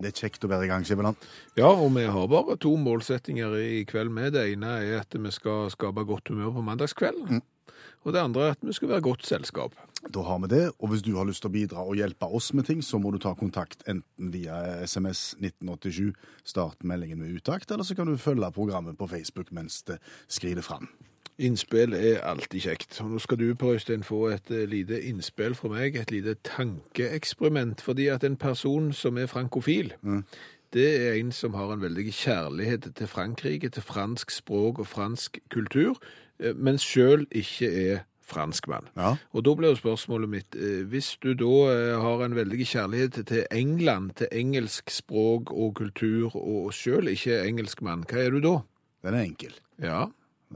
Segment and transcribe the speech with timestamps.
[0.00, 1.20] Det er kjekt å være i gang, Skiveland.
[1.60, 4.32] Ja, og vi har bare to målsettinger i kveld med.
[4.32, 7.42] Det ene er at vi skal skape godt humør på mandagskvelden.
[8.00, 9.76] Og det andre er at vi skal være godt selskap.
[10.08, 12.48] Da har vi det, og hvis du har lyst til å bidra og hjelpe oss
[12.56, 14.56] med ting, så må du ta kontakt enten via
[14.88, 16.14] SMS 1987,
[16.48, 20.00] start meldingen med utakt, eller så kan du følge programmet på Facebook mens det
[20.32, 20.88] skrider fram.
[21.40, 22.98] Innspill er alltid kjekt.
[23.00, 26.36] Og nå skal du, Per Øystein, få et eh, lite innspill fra meg, et lite
[26.44, 27.80] tankeeksperiment.
[27.80, 29.94] Fordi at en person som er frankofil,
[30.76, 35.40] det er en som har en veldig kjærlighet til Frankrike, til fransk språk og fransk
[35.50, 35.96] kultur,
[36.40, 38.92] eh, men sjøl ikke er franskmann.
[38.96, 39.16] Ja.
[39.32, 43.46] Og da blir jo spørsmålet mitt, eh, hvis du da har en veldig kjærlighet til
[43.50, 48.56] England, til engelsk språk og kultur, og sjøl ikke er engelskmann, hva er du da?
[49.02, 49.54] Den er enkel.
[49.80, 50.04] Ja,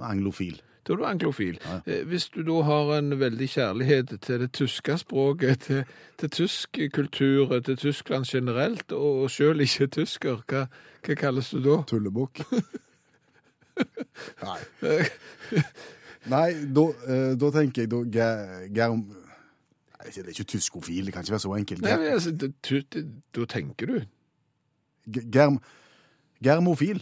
[0.03, 0.61] Anglofil.
[0.87, 1.59] Da er du anglofil.
[1.87, 5.85] Eh, Hvis du da har en veldig kjærlighet til det tyske språket, til,
[6.21, 10.67] til tysk kultur, til Tyskland generelt, og sjøl ikke er tysker, hva,
[11.07, 11.81] hva kalles du da?
[11.89, 12.45] Tullebukk.
[14.45, 14.59] Nei.
[16.31, 18.99] Nei, da, eh, da tenker jeg da Ger-.
[20.05, 21.81] Det er ikke tyskofil, det kan ikke være så enkelt.
[21.85, 22.31] Ger, Nei, altså,
[23.35, 23.95] Da tenker du.
[25.33, 25.57] germ,
[26.45, 27.01] germofil.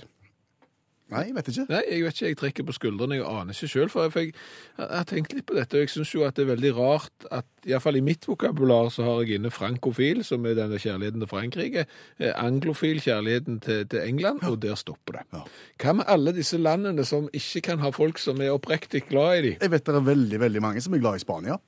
[1.13, 1.67] Nei, jeg vet ikke.
[1.71, 4.33] Nei, jeg vet ikke, jeg trekker på skuldrene, jeg aner ikke selv, for jeg,
[4.79, 7.49] har tenkt litt på dette, og jeg synes jo at det er veldig rart at,
[7.67, 11.25] i hvert fall i mitt vokabular, så har jeg inne frankofil, som er denne kjærligheten
[11.25, 11.87] til Frankrike,
[12.19, 15.27] eh, anglofil, kjærligheten til, til England, og der stopper det.
[15.37, 15.45] Ja.
[15.83, 19.47] Hva med alle disse landene som ikke kan ha folk som er oppriktig glad i
[19.47, 19.61] dem?
[19.61, 21.61] Jeg vet det er veldig, veldig mange som er glad i Spania.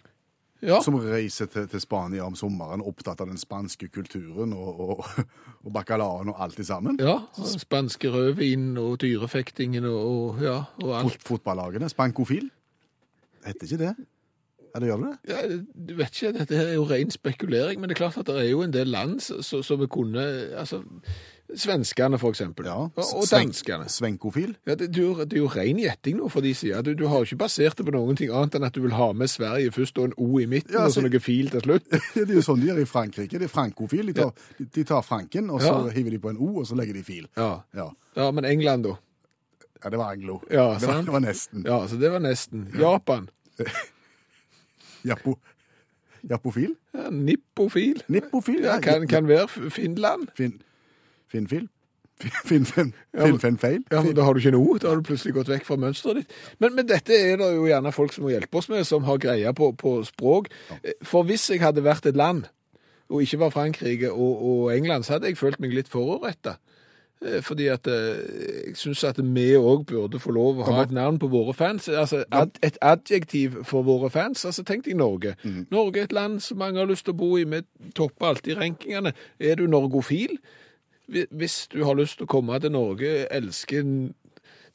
[0.65, 5.05] Ja, Som reiser til, til Spania om sommeren, opptatt av den spanske kulturen og, og,
[5.61, 6.97] og bacalaoen og alt i sammen.
[7.03, 7.19] ja,
[7.51, 11.13] spanske rødvin og dyrefektingen og, ja, og alt.
[11.19, 11.89] Fot, fotballagene.
[11.93, 12.49] Spankofil.
[13.45, 13.95] Heter ikke det?
[14.75, 15.13] Ja, det gjør det?
[15.31, 15.43] Ja,
[15.89, 18.49] du vet ikke, dette er jo ren spekulering, men det er klart at det er
[18.51, 20.25] jo en del land som som vi kunne,
[20.59, 20.81] altså,
[21.61, 22.75] svenskene for eksempel, Ja.
[22.89, 23.89] og, og danskene.
[23.89, 24.57] Svenkofil.
[24.67, 26.83] Ja, det, du, det er jo ren gjetting nå for de sier.
[26.83, 28.95] Du, du har jo ikke basert det på noen ting annet enn at du vil
[28.97, 31.51] ha med Sverige først og en O i midten, Ja, og så altså- noe fil
[31.55, 31.89] til slutt.
[32.15, 33.39] Det er jo sånn de gjør i Frankrike.
[33.39, 34.07] Det er frankofil.
[34.11, 34.67] De tar, ja.
[34.75, 37.27] de tar franken, og så hiver de på en O, og så legger de fil.
[37.37, 37.61] Ja.
[37.75, 38.97] Ja, ja, men England da?
[39.85, 40.39] ja det var anglo.
[40.51, 41.65] Ja, det, var, det var nesten.
[41.69, 42.69] Ja, så det var nesten.
[42.81, 43.29] Japan?
[45.05, 45.35] Japo,
[46.31, 46.75] japofil?
[46.95, 48.03] Ja, nippofil?
[48.09, 48.63] Nippofil?
[48.65, 50.29] Ja, kan, kan være Finland.
[50.37, 50.63] Finland?
[51.29, 51.69] Finn, film.
[52.47, 52.93] Finn, Ja, men-
[53.27, 53.81] finn, finn, feil?
[53.91, 56.21] Ja, men Da har du ikke noe, da har du plutselig gått vekk fra mønsteret
[56.23, 56.33] ditt.
[56.63, 59.19] Men, men dette er det jo gjerne folk som må hjelpe oss med, som har
[59.19, 60.47] greie på, på språk.
[61.03, 62.47] For hvis jeg hadde vært et land,
[63.11, 66.57] og ikke var Frankrike og, og England, så hadde jeg følt meg litt forurettet.
[67.25, 68.23] Eh, Fordi at eh,
[68.71, 71.89] jeg syns at vi òg burde få lov å ha et navn på våre fans.
[71.89, 74.45] Altså ad, et adjektiv for våre fans.
[74.49, 75.35] Altså tenk deg Norge.
[75.71, 77.45] Norge er et land som mange har lyst til å bo i.
[77.45, 77.61] Vi
[77.95, 79.13] topper alltid rankingene.
[79.41, 80.39] Er du norgofil?
[81.11, 83.83] Hvi- Hvis du har lyst til å komme til Norge, elske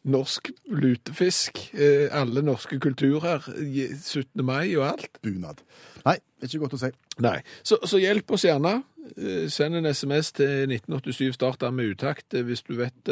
[0.10, 4.44] norsk lutefisk, eh, alle norske kulturer, je- 17.
[4.46, 5.20] mai og alt.
[5.22, 5.60] Bunad.
[6.06, 6.92] Nei, det ikke godt å si.
[7.20, 8.84] Nei, så, så hjelp oss gjerne.
[9.18, 13.12] Eh, Send en SMS til 1987 starta med utakt eh, hvis du vet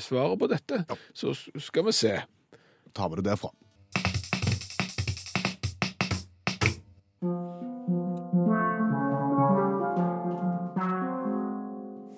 [0.00, 0.84] svaret på dette.
[1.14, 2.22] Så skal vi se.
[2.94, 3.50] tar vi det derfra.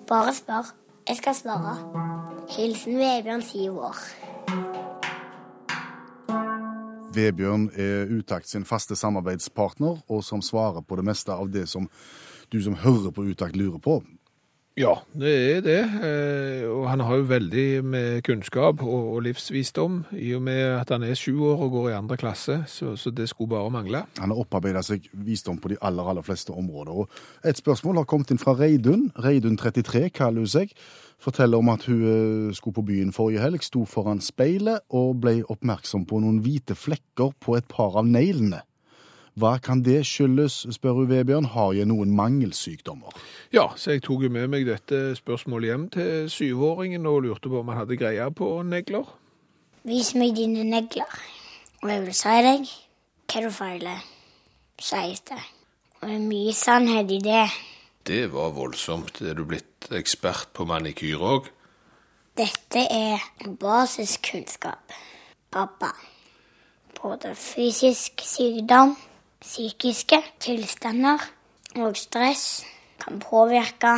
[0.07, 0.75] Bare spør.
[1.07, 1.75] Jeg skal svare.
[2.57, 3.97] Hilsen Vebjørn, syv år.
[7.15, 11.89] Vebjørn er Utakt sin faste samarbeidspartner, og som svarer på det meste av det som
[12.53, 14.03] du som hører på Utakt lurer på.
[14.75, 15.75] Ja, det er det.
[16.03, 21.03] eh, Og han har jo veldig med kunnskap og, livsvisdom, i og med at han
[21.03, 24.01] er sju år og går i andre klasse, så, så det skulle bare mangle.
[24.19, 26.91] Han har opparbeidet seg visdom på de aller, aller fleste områder.
[26.91, 29.07] Og et spørsmål har kommet inn fra Reidun.
[29.15, 30.75] Reidun33 kaller hun seg.
[31.23, 32.03] Forteller om at hun
[32.49, 36.75] eh, skulle på byen forrige helg, sto foran speilet og ble oppmerksom på noen hvite
[36.75, 38.59] flekker på et par av neglene.
[39.35, 41.49] Hva kan det skyldes, spør hun Vebjørn.
[41.51, 43.11] Har jeg noen mangelsykdommer?
[43.51, 47.59] Ja, så jeg tok jo med meg dette spørsmålet hjem til syvåringen og lurte på
[47.59, 49.09] om han hadde greie på negler.
[49.83, 51.17] Vis meg dine negler,
[51.83, 52.69] og jeg vil si deg
[53.25, 54.05] hva du feiler,
[54.79, 55.41] sies det.
[55.99, 57.43] Og det er mye sannhet i det.
[58.07, 59.19] Det var voldsomt.
[59.19, 61.49] Er du blitt ekspert på manikyr òg?
[62.39, 63.19] Dette er
[63.59, 64.95] basiskunnskap.
[65.51, 65.91] Pappa.
[67.01, 68.95] Både fysisk sykdom,
[69.45, 71.21] psykiske tilstander
[71.75, 72.65] og stress
[73.01, 73.93] kan påvirke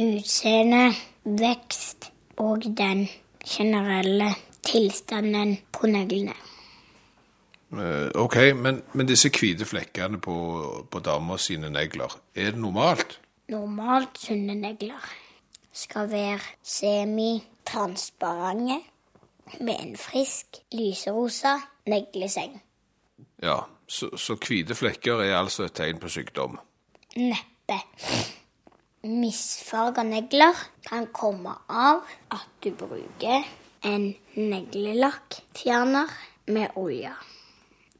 [0.00, 0.94] utseende,
[1.24, 3.08] vekst og den
[3.46, 6.34] generelle tilstanden på neglene.
[7.72, 10.36] Eh, OK, men, men disse hvite flekkene på,
[10.90, 13.20] på damer sine negler, er det normalt?
[13.48, 15.12] Normalt sunne negler
[15.76, 18.78] skal være semitransparente
[19.60, 22.62] med en frisk, lyserosa negleseng.
[23.42, 26.58] Ja, så, så hvite flekker er altså et tegn på sykdom.
[27.16, 27.78] Neppe.
[29.06, 30.56] Misfarga negler
[30.86, 33.44] kan komme av at du bruker
[33.86, 36.14] en neglelakkfjerner
[36.50, 37.12] med olje.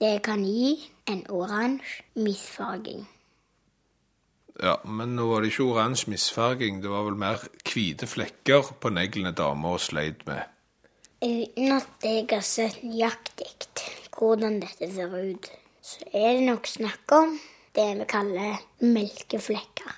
[0.01, 0.75] Det kan gi
[1.09, 3.07] en oransje misfarging.
[4.57, 8.93] Ja, men nå var det ikke oransje misfarging, det var vel mer hvite flekker på
[8.93, 10.43] neglene damer sleit med.
[11.21, 13.53] Uten at jeg har sett nøyaktig
[14.17, 15.51] hvordan dette ser ut,
[15.83, 17.37] så er det nok snakk om
[17.77, 19.93] det vi kaller melkeflekker.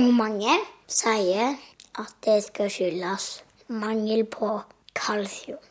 [0.00, 0.56] Og mange
[0.90, 1.54] sier
[2.00, 3.28] at det skal skyldes
[3.70, 4.50] mangel på
[4.98, 5.62] kalsium.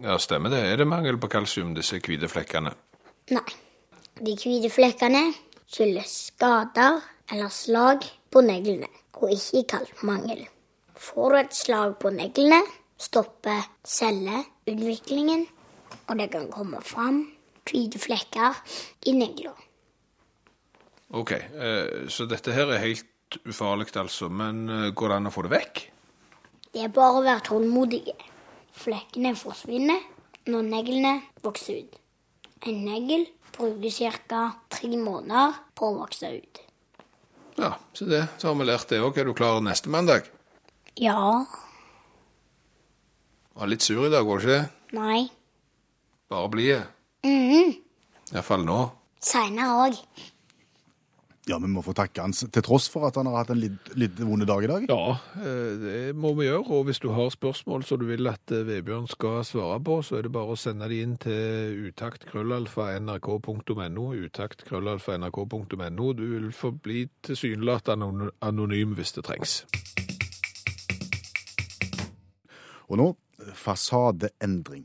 [0.00, 0.60] Ja, stemmer det.
[0.60, 2.74] Er det mangel på kalsium, disse hvite flekkene?
[3.34, 3.48] Nei.
[4.20, 5.30] De hvite flekkene
[5.70, 7.00] skyldes skader
[7.32, 10.44] eller slag på neglene, og ikke kalkmangel.
[11.00, 12.60] Får du et slag på neglene,
[13.00, 15.46] stopper celleutviklingen,
[16.08, 17.22] og det kan komme fram
[17.70, 18.56] hvite flekker
[19.06, 19.56] i negler.
[21.10, 24.28] OK, eh, så dette her er helt ufarlig, altså.
[24.30, 25.82] Men eh, går det an å få det vekk?
[26.70, 28.04] Det er bare å være tålmodig.
[28.80, 30.00] Flekkene forsvinner
[30.50, 31.14] når neglene
[31.44, 31.96] vokser ut.
[32.66, 33.26] En negl
[33.56, 34.42] bruker ca.
[34.70, 36.60] tre måneder på å vokse ut.
[37.60, 38.22] Ja, så det.
[38.38, 39.18] Så har vi lært det òg.
[39.18, 40.30] Er du klar neste mandag?
[40.96, 41.44] Ja,
[43.50, 44.70] Du Var litt sur i dag, var du ikke det?
[44.96, 45.28] nei,
[46.30, 46.84] Bare blide.
[47.26, 47.72] Mm.
[48.30, 48.94] Iallfall nå.
[49.20, 49.96] seinere òg.
[51.48, 53.88] Ja, vi må få takke han til tross for at han har hatt en litt,
[53.98, 54.84] litt vond dag i dag.
[54.92, 56.70] Ja, eh, det må vi gjøre.
[56.76, 60.12] Og hvis du har spørsmål som du vil at eh, Vebjørn skal svare på, så
[60.18, 64.04] er det bare å sende de inn til utakt.krøllalfa.nrk.no.
[64.28, 66.06] Utakt.krøllalfa.nrk.no.
[66.14, 69.52] Du vil forbli tilsynelatende anonym hvis det trengs.
[72.86, 73.08] Og nå
[73.56, 74.84] fasadeendring.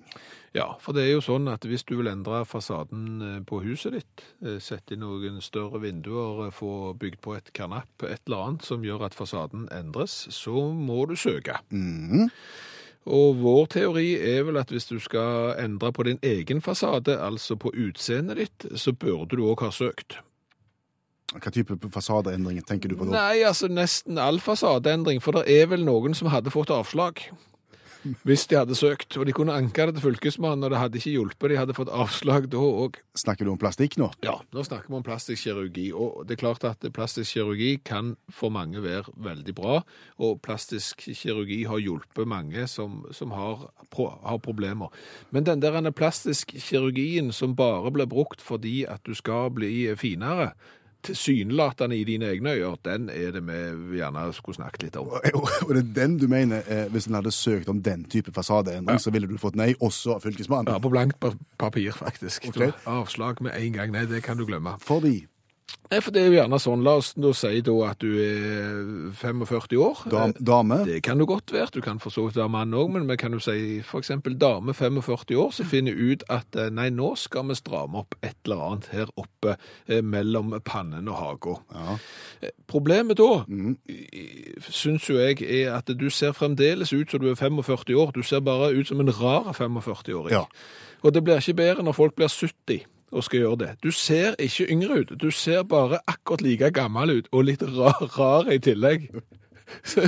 [0.56, 3.98] Ja, for det er jo sånn at hvis du vil endre fasaden eh, på huset
[3.98, 8.46] ditt, eh, sette inn noen større vinduer, eh, få bygd på et karnapp, et eller
[8.46, 11.60] annet som gjør at fasaden endres, så må du søke.
[11.76, 12.32] Mhm.
[13.06, 17.54] Og vår teori er vel at hvis du skal endre på din egen fasade, altså
[17.60, 20.18] på utseendet ditt, så burde du òg ha søkt.
[21.36, 23.12] Hva type fasadeendring tenker du på da?
[23.12, 27.22] Nei, altså nesten all fasadeendring, for det er vel noen som hadde fått avslag.
[28.26, 31.14] Hvis de hadde søkt, og de kunne anke det til fylkesmannen, og det hadde ikke
[31.16, 33.00] hjulpet, de hadde fått avslag da òg.
[33.18, 34.12] Snakker du om plastikk nå?
[34.26, 38.14] Ja, nå snakker vi om plastisk kirurgi, og det er klart at plastisk kirurgi kan
[38.30, 39.80] for mange være veldig bra,
[40.22, 44.94] og plastisk kirurgi har hjulpet mange som, som har, pro, har problemer.
[45.32, 50.54] Men den der plastisk kirurgien som bare blir brukt fordi at du skal bli finere,
[51.06, 55.14] tilsynelatende i dine egne øyne, den er det vi gjerne skulle snakket litt om.
[55.66, 59.00] Og det er den du mener, eh, hvis en hadde søkt om den type fasadeendring,
[59.02, 60.74] så ville du fått nei, også av fylkesmannen?
[60.74, 61.22] Ja, på blankt
[61.62, 62.50] papir, faktisk.
[62.52, 62.74] Okay.
[62.90, 63.94] Avslag med en gang.
[63.96, 64.78] Nei, det kan du glemme.
[64.82, 65.26] Fordi
[65.86, 66.82] Nei, for det er jo gjerne sånn.
[66.86, 70.00] La oss nå si da at du er 45 år.
[70.10, 71.70] dam, dame Det kan jo godt være.
[71.76, 74.10] Du kan for så vidt være mann òg, men vi kan jo si f.eks.
[74.42, 78.34] dame 45 år som finner ut at eh, nei, nå skal vi stramme opp et
[78.48, 79.54] eller annet her oppe
[79.88, 81.56] eh, mellom pannen og haga.
[81.78, 81.98] Ja.
[82.42, 83.46] Eh, Problemet da
[84.66, 88.12] syns jo jeg er at du ser fremdeles ut som du er 45 år.
[88.16, 90.34] Du ser bare ut som en rar 45-åring.
[90.34, 90.48] Ja.
[91.06, 93.72] Og det blir ikke bedre når folk blir 70 og skal gjøre det.
[93.84, 95.16] Du ser ikke yngre ut.
[95.22, 99.10] Du ser bare akkurat like gammel ut, og litt rar, rar i tillegg.
[99.84, 100.04] Så,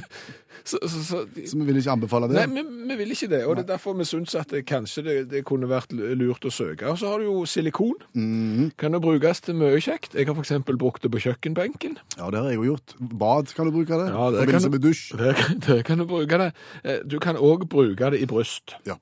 [0.63, 2.35] så, så, så Så vi vil ikke anbefale det?
[2.37, 5.01] Nei, vi, vi vil ikke det, og det er derfor vi syns at det, kanskje
[5.05, 6.85] det, det kunne vært lurt å søke.
[6.91, 7.95] Og så har du jo silikon.
[8.13, 8.67] Mhm.
[8.77, 10.13] Kan jo brukes til mye kjekt.
[10.13, 10.53] Jeg har f.eks.
[10.67, 11.97] brukt det på kjøkkenbenken.
[12.19, 12.93] Ja, det har jeg jo gjort.
[12.99, 14.11] Bad kan du bruke det.
[14.13, 15.03] Ja, det Forbindelse med dusj.
[15.23, 15.33] Det,
[15.65, 16.51] det, kan du bruke det.
[16.83, 18.75] Eh, Du kan òg bruke det i bryst.
[18.85, 18.99] Ja.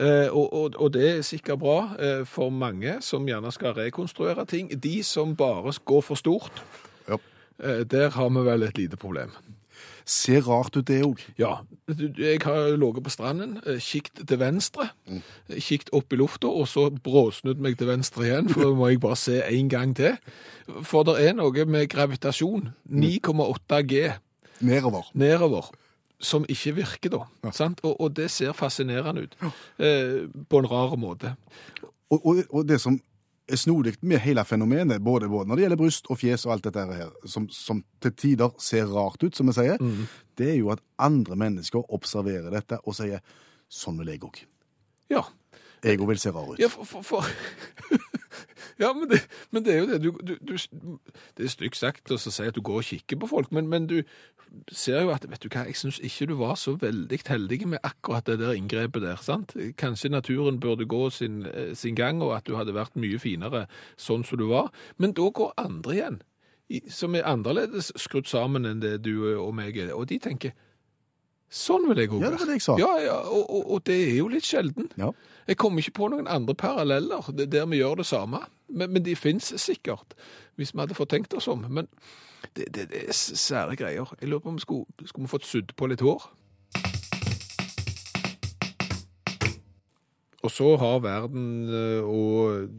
[0.00, 4.46] Eh, og, og, og det er sikkert bra eh, for mange som gjerne skal rekonstruere
[4.48, 4.70] ting.
[4.80, 6.62] De som bare går for stort,
[7.08, 7.18] Ja.
[7.62, 9.30] eh, der har vi vel et lite problem.
[10.10, 11.20] Ser rart ut, det òg.
[11.38, 11.58] Ja,
[12.18, 16.88] jeg har ligget på stranden, kikket til venstre, eh, kikt opp i lufta, og så
[16.90, 20.16] bråsnudd meg til venstre igjen, for da må jeg bare se en gang til.
[20.82, 24.08] For det er noe med gravitasjon, 9,8 G
[24.60, 25.06] Nedover.
[25.14, 25.70] nedover,
[26.20, 27.22] som ikke virker da,
[27.56, 27.80] sant?
[27.86, 29.36] Og, og det ser fascinerende ut,
[29.80, 31.34] eh, på en rar måte.
[32.10, 32.98] Og, og, og det som
[33.50, 36.68] er snodig med hele fenomenet, både, både når det gjelder bryst og fjes og alt
[36.68, 39.80] dette her, som, som til tider ser rart ut, som vi sier,
[40.38, 43.24] det er jo at andre mennesker observerer dette og sier
[43.70, 44.42] sånn vil jeg òg.
[45.10, 45.24] Ja,
[45.80, 46.58] Òg vil se rar ut.
[46.60, 47.24] Ja, for, for, for.
[48.82, 50.02] ja men, det, men det er jo det.
[50.02, 50.56] Du, du, du,
[51.36, 53.88] det er stygt sagt å si at du går og kikker på folk, men, men
[53.88, 54.02] du
[54.72, 57.84] ser jo at vet du hva, jeg syns ikke du var så veldig heldig med
[57.86, 59.20] akkurat det der inngrepet der.
[59.22, 59.54] sant?
[59.78, 63.66] Kanskje naturen burde gå sin, eh, sin gang, og at du hadde vært mye finere
[63.96, 64.72] sånn som du var.
[64.98, 66.22] Men da går andre igjen,
[66.88, 70.52] som er annerledes skrudd sammen enn det du og meg er, og de tenker
[71.50, 72.76] Sånn vil jeg òg Ja, det var det jeg sa.
[72.78, 74.86] Ja, ja, og, og, og det er jo litt sjelden.
[75.00, 75.10] Ja.
[75.50, 78.44] Jeg kommer ikke på noen andre paralleller der vi gjør det samme.
[78.68, 80.14] Men, men de fins sikkert,
[80.54, 81.64] hvis vi hadde fått tenkt oss om.
[81.66, 81.90] Men
[82.54, 84.14] det, det, det er sære greier.
[84.20, 86.28] Jeg lurer på om vi skulle, skulle vi fått sydd på litt hår.
[90.40, 92.70] Og så har verden eh, og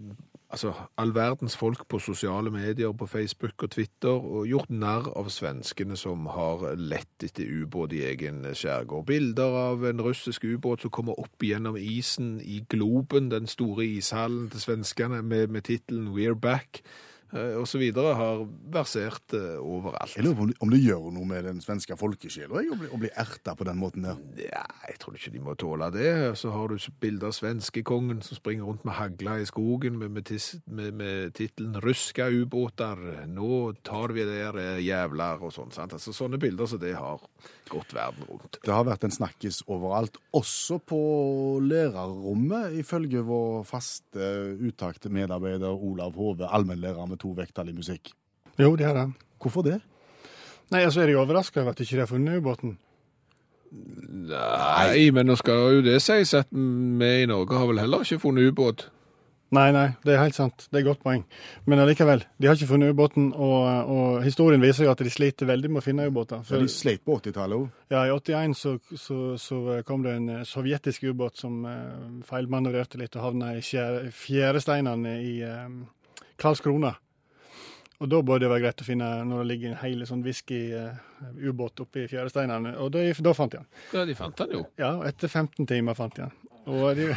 [0.52, 5.30] altså, all verdens folk på sosiale medier, på Facebook og Twitter, og gjort narr av
[5.34, 9.06] svenskene som har lett etter ubåt i egen skjærgård.
[9.10, 14.50] Bilder av en russisk ubåt som kommer opp gjennom isen i Globen, den store ishallen
[14.52, 16.84] til svenskene, med, med tittelen We're Back,
[17.34, 20.16] eh, så videre, har versert eh, overalt.
[20.18, 23.56] Jeg lurer på om det, gjør noe med den svenske folkesjela å bli, bli erta
[23.58, 24.20] på den måten der.
[24.42, 26.12] Ja, jeg tror ikke de må tåle det.
[26.40, 30.34] Så har du bilder av svenskekongen som springer rundt med hagla i skogen med, med,
[30.66, 33.26] med, med tittelen 'Ruska ubåter'.
[33.32, 35.74] Nå tar vi dere jævlar og sånn.
[35.76, 35.96] sant?
[35.98, 37.22] Altså Sånne bilder som det har
[37.72, 38.60] gått verden rundt.
[38.64, 41.00] Det har vært en snakkis overalt, også på
[41.64, 48.12] lærerrommet, ifølge vår faste uttakte medarbeider Olav Hove, allmennlærer med to vekttall i musikk.
[48.60, 49.08] Jo, det er det.
[49.42, 49.80] Hvorfor det?
[50.72, 52.78] Nei, altså er de overraska over at ikke de har funnet ubåten.
[53.72, 58.20] Nei, men nå skal jo det sies at vi i Norge har vel heller ikke
[58.26, 58.90] funnet ubåt.
[59.52, 60.64] Nei, nei, det er helt sant.
[60.72, 61.26] Det er et godt poeng.
[61.68, 65.50] Men allikevel, de har ikke funnet ubåten, og, og historien viser jo at de sliter
[65.50, 66.40] veldig med å finne ubåter.
[66.48, 67.66] For Ja, de sleit på 80-tallet òg.
[67.92, 73.02] ja, I 81 så, så, så kom det en eh, sovjetisk ubåt som eh, feilmanøvrerte
[73.02, 73.64] litt og havna i
[74.16, 75.82] fjæresteinene i um,
[76.40, 76.94] Karlskrona.
[78.02, 81.84] Og da bør det være greit å finne når det ligger en hel sånn whisky-ubåt
[81.84, 82.74] oppi fjæresteinene.
[82.82, 83.68] Og da, da fant de den.
[83.94, 84.64] Ja, de fant den jo.
[84.82, 86.40] Ja, og etter 15 timer fant de den.
[86.62, 87.08] De,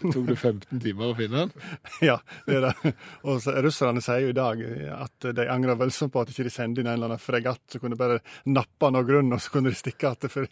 [0.00, 1.66] Tok det 15 timer å finne den?
[2.08, 2.14] Ja,
[2.46, 2.92] det er det.
[3.28, 4.62] Og så, russerne sier jo i dag
[4.94, 7.82] at de angrer voldsomt på at ikke de sendte inn en eller annen fregatt som
[7.82, 10.48] kunne bare nappe noe grunn, og så kunne de stikke igjen.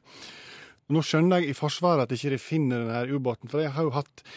[0.90, 3.92] Nå skjønner jeg i Forsvaret at ikke de finner denne ubåten, for jeg har jo
[3.94, 4.30] hatt eh,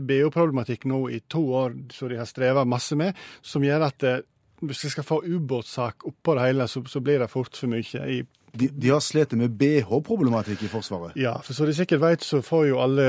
[0.00, 4.16] BO-problematikk nå i to år som de har streva masse med, som gjør at det,
[4.64, 8.02] hvis de skal få ubåtsak oppå det hele, så, så blir det fort for mye.
[8.10, 8.22] I,
[8.58, 11.12] De, de har slitt med BH-problematikk i Forsvaret.
[11.20, 13.08] ja, for som de sikkert vet, så får jo alle,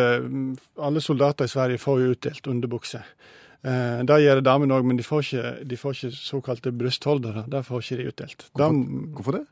[0.77, 3.01] alle soldater i Sverige får jo utdelt underbukse.
[3.63, 7.45] Eh, det gjør damene òg, men de får, ikke, de får ikke såkalte brystholdere.
[7.49, 8.45] Det får ikke de utdelt.
[8.51, 9.45] Hvorfor, Dam- hvorfor det?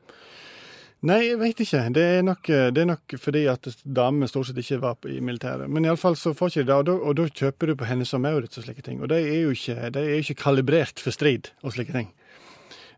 [1.06, 1.82] Nei, jeg vet ikke.
[1.94, 5.70] Det er, nok, det er nok fordi at damene stort sett ikke var i militæret.
[5.70, 8.58] Men iallfall så får ikke de det, og da, kjøper du på Hennes og Maurits
[8.58, 9.04] og slike ting.
[9.06, 12.10] Og de er jo ikke, de er ikke kalibrert for strid og slike ting.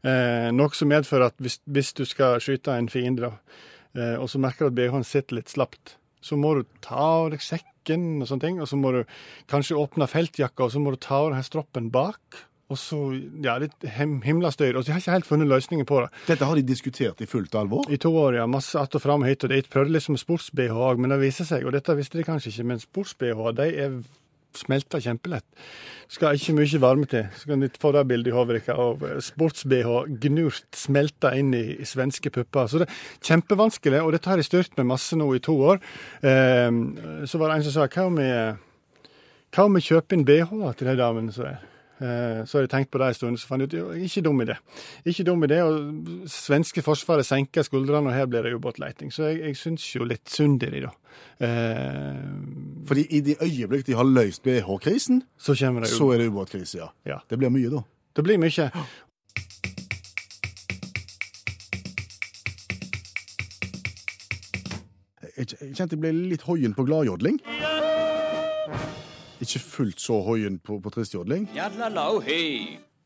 [0.08, 3.34] Eh, noe som medfører at hvis, hvis du skal skyte en fiende,
[3.98, 7.34] eh, og så merker du at BH-en sitter litt slapt, så må du ta av
[7.34, 9.01] deg sekken og sånne ting, og så må du
[9.51, 12.46] kanskje åpne feltjakka, og så må du ta av deg stroppen bak.
[12.69, 12.99] Og så,
[13.41, 13.55] ja,
[13.97, 14.77] him himla styr.
[14.77, 16.09] Og så har jeg ikke helt funnet løsningen på det.
[16.27, 17.89] Dette har de diskutert i fullt alvor.
[17.89, 18.45] I to år, ja.
[18.45, 19.69] Masse att og fram hit og dit.
[19.69, 22.79] Prøvde liksom sports-BH òg, men det viser seg, og dette visste de kanskje ikke, men
[22.79, 23.95] sports-BH de er
[24.57, 25.45] smelter kjempelett.
[26.09, 27.25] Skal ikke mye varme til.
[27.38, 31.85] Så kan de få det bildet i hodet av sports-BH gnurt smelta inn i, i
[31.89, 32.69] svenske pupper.
[32.69, 35.81] Så det er kjempevanskelig, og dette har de styrt med masse nå i to år.
[36.21, 36.69] Eh,
[37.25, 38.29] så var det en som sa hva om vi,
[39.57, 41.65] hva om vi kjøper inn BH-er til de damene som er?
[42.00, 44.22] Eh, Så har jeg tenkt på det en stund, så fant jeg ut jo, ikke
[44.24, 44.56] dum idé.
[45.06, 49.12] Ikke dum idé, og svenske forsvaret senker skuldrene, og her blir det ubåtleiting.
[49.12, 50.94] Så jeg, jeg syns jo litt synd i de, da.
[51.44, 52.24] Eh,
[52.88, 56.88] Fordi i det øyeblikk de har løst BH-krisen, så så er det ubåtkrise, ja.
[57.06, 57.20] Ja.
[57.29, 57.84] Det blir mye, da.
[58.15, 58.72] Det blir mye.
[65.39, 67.39] Jeg kjente jeg ble litt hoien på gladjodling.
[69.39, 71.48] Ikke fullt så hoien på, på tristjodling.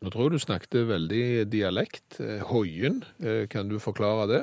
[0.04, 2.18] Nå tror jeg du snakket veldig dialekt.
[2.20, 4.42] Høyen, Hoien, eh, kan du forklare det?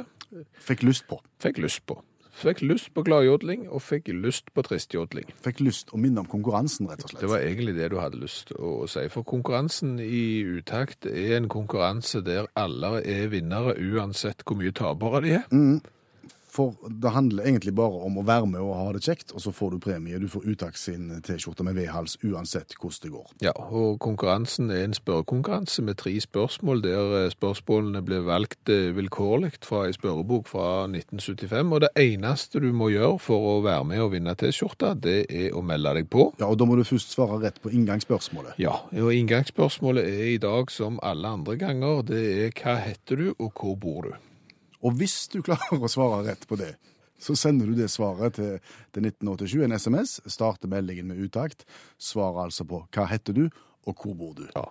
[0.62, 1.18] Fikk lyst på.
[1.42, 1.98] Fikk lyst på.
[2.40, 5.28] Fikk lyst på gladjodling, og fikk lyst på tristjodling.
[5.44, 7.24] Fikk lyst å minne om konkurransen, rett og slett.
[7.26, 9.02] Det var egentlig det du hadde lyst å si.
[9.12, 15.20] For konkurransen i utakt er en konkurranse der alle er vinnere, uansett hvor mye tapere
[15.26, 15.48] de er.
[16.50, 19.52] For det handler egentlig bare om å være med og ha det kjekt, og så
[19.54, 20.18] får du premie.
[20.18, 23.26] Du får Utakt sin T-skjorte med V-hals uansett hvordan det går.
[23.44, 28.90] Ja, og konkurransen er en spørrekonkurranse med tre spørsmål, der eh, spørsmålene ble valgt eh,
[28.96, 31.74] vilkårlig fra ei spørrebok fra 1975.
[31.76, 35.54] Og det eneste du må gjøre for å være med og vinne T-skjorta, det er
[35.54, 36.30] å melde deg på.
[36.40, 38.58] Ja, og da må du først svare rett på inngangsspørsmålet.
[38.62, 43.30] Ja, og inngangsspørsmålet er i dag som alle andre ganger, det er hva heter du,
[43.38, 44.18] og hvor bor du?
[44.80, 46.74] Og hvis du klarer å svare rett på det,
[47.20, 48.56] så sender du det svaret til,
[48.94, 51.66] til 1987, en SMS, starter meldingen med utakt,
[52.00, 53.44] svarer altså på hva heter du,
[53.84, 54.46] og hvor bor du.
[54.56, 54.64] Ja.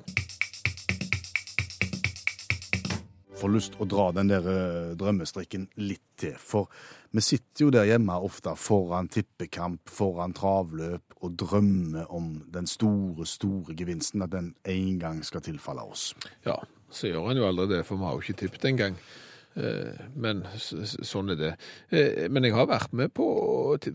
[3.40, 6.74] Får lyst å dra den der eh, drømmestrikken litt til, for
[7.14, 13.26] vi sitter jo der hjemme ofte foran tippekamp, foran travløp, og drømmer om den store,
[13.30, 16.12] store gevinsten, at den en gang skal tilfalle oss.
[16.48, 16.58] Ja,
[16.90, 19.02] så gjør han jo aldri det, for vi har jo ikke tippet engang.
[19.58, 21.52] Eh, Men sånn er det.
[21.92, 23.26] Eh, Men jeg har vært med på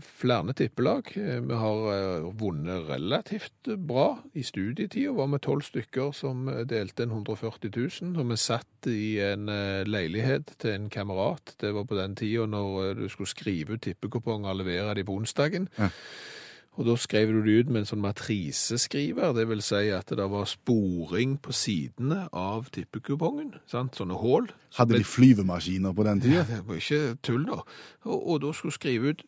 [0.01, 1.13] flere tippelag.
[1.17, 4.19] Eh, Vi har vunnet relativt bra.
[4.35, 8.17] I studietida var vi tolv stykker som delte en 140 000.
[8.21, 9.47] Og vi satt i en
[9.87, 11.55] leilighet til en kamerat.
[11.61, 15.17] Det var på den tida når du skulle skrive ut tippekuponger og levere de på
[15.17, 15.69] onsdagen.
[15.79, 15.89] Ja.
[16.75, 20.27] Og da skrev du det ut med en sånn matriseskriver, det vil si at det
[20.31, 23.95] var sporing på sidene av tippekupongen, sant?
[23.95, 24.51] sånne hål.
[24.75, 27.61] Hadde de flyvemaskiner på den Ja, det var ikke tull da.
[28.09, 29.23] Og, og da skulle skrive ut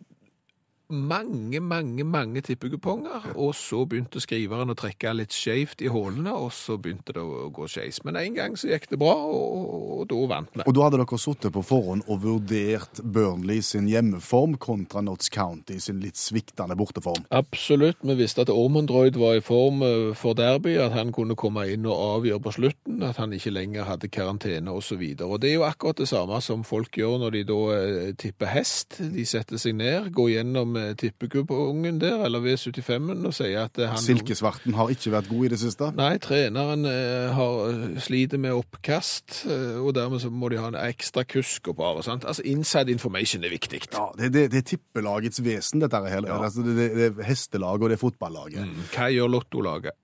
[0.88, 6.52] mange, mange, mange tippekuponger, og så begynte skriveren å trekke litt skjevt i hålene, og
[6.54, 8.02] så begynte det å gå skeis.
[8.06, 10.66] Men en gang så gikk det bra, og, og da vant vi.
[10.66, 15.80] Og da hadde dere sittet på forhånd og vurdert Burnley sin hjemmeform kontra Notts County
[15.82, 17.26] sin litt sviktende borteform.
[17.34, 17.98] Absolutt.
[18.06, 21.88] Vi visste at Ormondroyd var i form eh, for derby, at han kunne komme inn
[21.88, 25.02] og avgjøre på slutten, at han ikke lenger hadde karantene osv.
[25.16, 29.00] Det er jo akkurat det samme som folk gjør når de da eh, tipper hest.
[29.00, 34.02] De setter seg ned, går gjennom tippekupongen der, eller V75-en, og sier at eh, han
[34.02, 35.90] Silkesvarten har ikke vært god i det siste.
[35.98, 39.42] Nei, treneren eh, har, eh, sliter med oppkast,
[39.82, 42.26] og dermed så må de ha en ekstra kusk og bare, sant?
[42.28, 43.82] Altså, inside information er viktig.
[43.92, 46.26] Ja, det, det, det er tippelagets vesen, dette her.
[46.38, 48.66] Altså, det, det, det er hestelaget og det er fotballaget.
[48.66, 48.88] Mm.
[48.94, 50.02] Hva gjør lottolaget?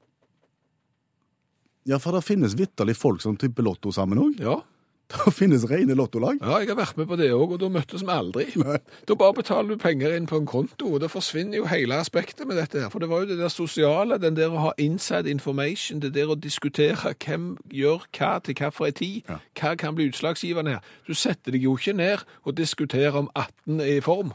[1.88, 4.38] Ja, for det finnes vitterlig folk som tipper lotto sammen òg.
[4.42, 4.60] Ja,
[5.12, 6.40] Det finnes rene lottolag.
[6.40, 8.46] Ja, jeg har vært med på det òg, og da møttes vi aldri.
[9.08, 12.46] Da bare betaler du penger inn på en konto, og da forsvinner jo hele aspektet
[12.48, 12.88] med dette her.
[12.92, 16.32] For det var jo det der sosiale, den der å ha inside information, det der
[16.32, 20.88] å diskutere hvem gjør hva til hvilken tid, hva kan bli utslagsgivende her.
[21.08, 24.32] Du setter deg jo ikke ned og diskuterer om 18 er i form.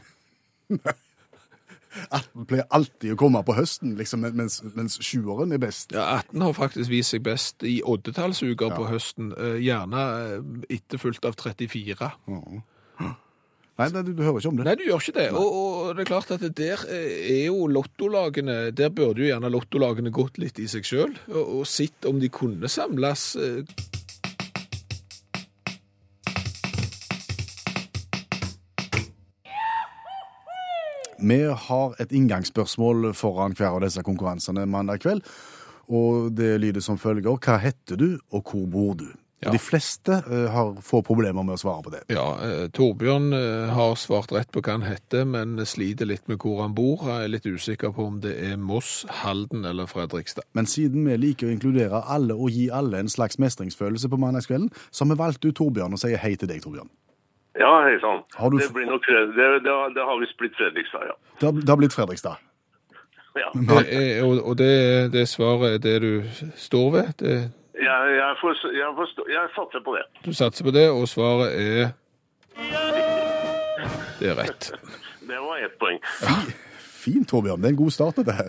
[2.10, 5.94] 18 pleier alltid å komme på høsten, liksom, mens, mens sjuåren er best.
[5.96, 11.28] Ja, 18 har faktisk vist seg best i oddetallsuker på høsten, eh, gjerne eh, etterfulgt
[11.28, 12.10] av 34.
[13.78, 14.64] Nei, det, du, du hører ikke om det.
[14.66, 15.28] Nei, du gjør ikke det.
[15.38, 19.28] Og, og det er klart at det der eh, er jo lottolagene Der burde jo
[19.30, 23.30] gjerne lottolagene gått litt i seg sjøl og, og sett om de kunne samles.
[31.18, 35.24] Vi har et inngangsspørsmål foran hver av disse konkurransene mandag kveld.
[35.88, 37.38] Og det lyder som følger.
[37.40, 39.08] Hva heter du, og hvor bor du?
[39.38, 39.52] Ja.
[39.54, 42.00] De fleste eh, har få problemer med å svare på det.
[42.10, 46.40] Ja, eh, Torbjørn eh, har svart rett på hva han heter, men sliter litt med
[46.42, 47.04] hvor han bor.
[47.06, 50.48] Jeg er litt usikker på om det er Moss, Halden eller Fredrikstad.
[50.58, 54.72] Men siden vi liker å inkludere alle og gi alle en slags mestringsfølelse på mandagskvelden,
[54.90, 56.90] så har vi valgt ut Torbjørn og sier hei til deg, Torbjørn.
[57.58, 58.20] Ja, hei sann.
[58.36, 61.14] Har du Det blir nok Fred- det, det, har- det har visst blitt Fredrikstad, ja.
[61.40, 62.36] Det har, det har blitt Fredrikstad.
[63.36, 63.48] ja.
[63.54, 66.22] Det er, og og det, det svaret er det du
[66.56, 67.06] står ved?
[67.18, 70.04] Det, Jeg, jeg, får, jeg, får, stå- jeg satser på det.
[70.24, 71.90] du satser på det, og svaret er
[74.18, 74.72] Det er rett.
[75.28, 75.98] Det var ett poeng.
[76.78, 77.60] Fint, Torbjørn.
[77.62, 78.48] Det er en god start, dette her.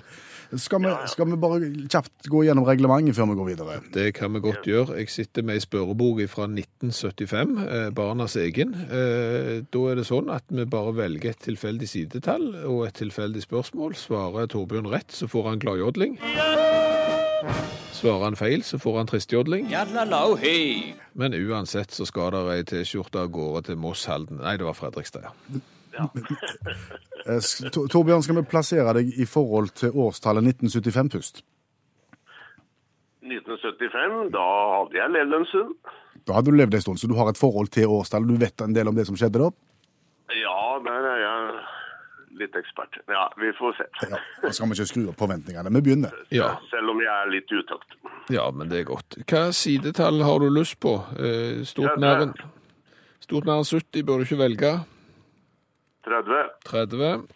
[0.57, 3.75] Skal vi, skal vi bare kjapt gå gjennom reglementet før vi går videre?
[3.93, 4.97] Det kan vi godt gjøre.
[4.97, 8.73] Jeg sitter med ei spørrebok fra 1975, eh, barnas egen.
[8.89, 13.45] Eh, da er det sånn at vi bare velger et tilfeldig sidetall og et tilfeldig
[13.45, 13.93] spørsmål.
[13.99, 16.17] Svarer Torbjørn rett, så får han gladjodling.
[17.99, 19.69] Svarer han feil, så får han tristjodling.
[21.13, 24.41] Men uansett så skal det ei T-skjorte av gårde til Moss Halden.
[24.41, 25.61] Nei, det var Fredrikstad, ja.
[27.29, 31.41] Eh, s- Tor- Torbjørn, skal vi plassere deg i forhold til årstallet 1975 først?
[33.21, 34.43] 1975, da
[34.79, 35.73] hadde jeg levd en stund.
[36.27, 38.29] Da hadde du levd en stund, så du har et forhold til årstallet.
[38.31, 39.49] Du vet en del om det som skjedde da?
[40.39, 41.41] Ja, der er jeg
[42.39, 42.95] litt ekspert.
[43.11, 43.87] Ja, vi får se.
[44.13, 45.73] Ja, Da skal vi ikke skru opp forventningene.
[45.75, 46.13] Vi begynner.
[46.33, 46.53] Ja.
[46.71, 47.97] Selv om jeg er litt i utakt.
[48.31, 49.17] ja, men det er godt.
[49.27, 50.95] Hva sidetall har du lyst på?
[51.19, 52.45] Eh, Stort Ja, det-
[53.19, 54.73] stort enn 70 bør du ikke velge.
[56.09, 56.49] 30.
[56.65, 57.27] 30.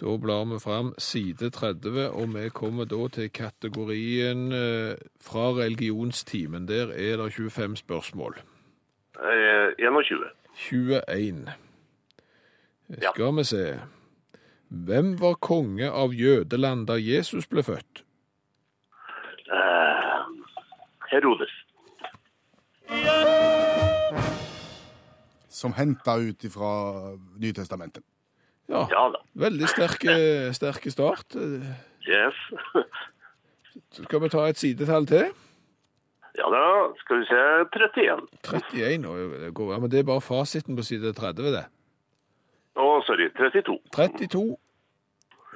[0.00, 6.68] Da blar vi fram side 30, og vi kommer da til kategorien eh, fra religionstimen.
[6.68, 8.38] Der er det 25 spørsmål.
[9.20, 10.24] Eh, 21.
[10.56, 11.48] 21.
[12.88, 13.10] Ja.
[13.12, 13.64] Skal vi se.
[14.68, 18.04] Hvem var konge av jødeland da Jesus ble født?
[19.52, 20.20] Eh,
[21.10, 21.52] Herodes.
[25.50, 26.70] Som henta ut fra
[27.42, 28.04] Nytestamentet.
[28.70, 29.18] Ja, Ja da.
[29.34, 30.14] veldig sterke,
[30.54, 31.34] sterke start.
[31.36, 31.66] Eh,
[32.08, 32.34] Yes.
[33.92, 35.26] Så skal vi ta et sidetall til.
[36.38, 36.62] Ja da,
[37.02, 37.40] skal vi se.
[37.74, 38.24] 31.
[38.46, 39.04] 31.
[39.10, 41.64] Oi, det går- Ja, men det er bare fasiten på side 30, det.
[42.76, 43.28] Å, sorry.
[43.36, 43.78] 32.
[43.92, 44.56] 32.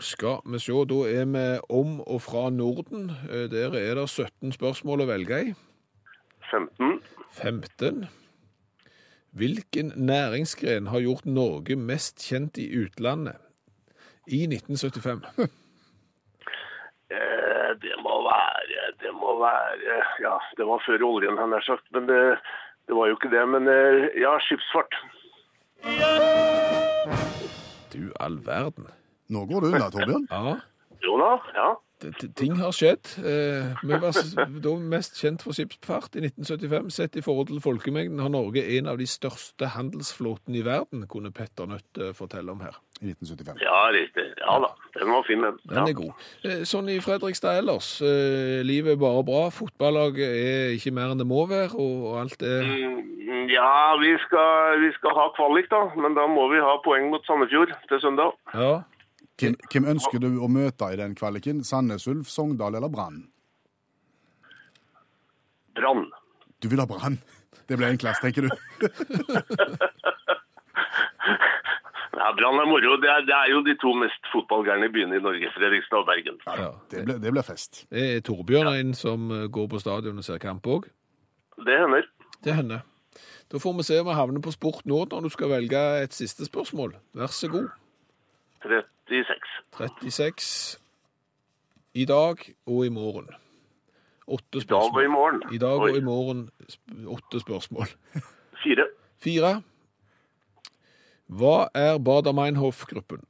[0.00, 3.10] Skal vi se, da er vi om og fra Norden.
[3.30, 5.54] Eh, Der er det 17 spørsmål å velge i.
[6.50, 7.00] 15.
[7.32, 8.08] 15.
[9.34, 13.36] Hvilken næringsgren har gjort Norge mest kjent i utlandet
[14.30, 15.24] i 1975?
[17.10, 21.84] Eh, det må være Det må være Ja, det var før oljen, han har sagt.
[21.92, 22.20] Men det,
[22.86, 23.42] det var jo ikke det.
[23.48, 24.94] Men eh, ja, skipsfart.
[27.92, 28.86] Du all verden.
[29.28, 30.28] Nå går det unna, Torbjørn.
[30.30, 30.54] Ja,
[31.04, 31.68] Jo da, ja.
[32.36, 33.10] Ting har skjedd.
[33.24, 34.12] Eh, Vi var
[34.64, 36.90] da mest kjent for skipsfart i 1975.
[36.92, 41.32] Sett i forhold til folkemengden har Norge en av de største handelsflåtene i verden, kunne
[41.32, 42.76] Petter Nødt eh, fortelle om her.
[43.02, 43.58] I 1975.
[43.64, 44.26] Ja, riktig.
[44.38, 44.68] Ja da.
[44.98, 45.56] Den var fin, den.
[45.68, 46.12] Den er god.
[46.44, 48.00] Eh, Sånn i Fredrikstad ellers.
[48.02, 49.48] eh, Livet er bare bra.
[49.50, 52.62] Fotballaget er ikke mer enn det må være, og alt er
[53.24, 55.82] Mm, Ja, vi skal, vi skal ha kvalik, da.
[55.96, 58.32] Men da må vi ha poeng mot Sandefjord til søndag.
[58.54, 58.82] Ja.
[59.40, 61.64] Hvem, hvem ønsker du å møte i den kvaliken?
[61.66, 63.24] Sandnes Ulf, Sogndal eller Brann?
[65.74, 66.06] Brann.
[66.62, 67.18] Du vil ha Brann.
[67.68, 68.50] Det ble enklest, tenker du.
[72.14, 72.94] Ja, Brann er moro.
[73.02, 75.50] Det er, det er jo de to mest fotballgærne byene i Norge.
[75.52, 76.38] Fredrikstad og Bergen.
[76.46, 76.70] ja.
[76.88, 77.82] Det blir, det blir fest.
[77.92, 80.86] Det er Torbjørn en som eh, går på stadion og ser kamp òg.
[81.66, 82.08] Det hender.
[82.46, 82.80] Det hender.
[83.52, 86.16] Da får vi se om vi havner på Sport nå når du skal velge et
[86.16, 86.94] siste spørsmål.
[87.18, 87.68] Vær så god.
[89.08, 89.48] 36.
[89.78, 90.80] 36
[91.94, 93.28] i dag og i morgen.
[94.26, 95.42] Åtte I dag og i morgen.
[95.52, 96.46] I dag og i morgen
[97.06, 97.92] åtte spørsmål.
[98.64, 98.86] Fire.
[99.22, 99.52] Fire.
[101.28, 103.22] Hva er Bader-Meinhof-gruppen?